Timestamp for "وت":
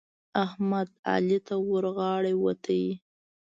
2.43-2.65